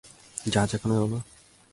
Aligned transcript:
জাজ 0.37 0.69
এখনো 0.75 0.93
এলো 0.97 1.07
না? 1.13 1.19